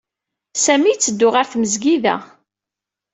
[0.63, 2.15] Sami yetteddu ɣer tmesgida.